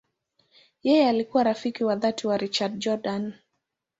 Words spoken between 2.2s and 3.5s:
wa Richard Jordan.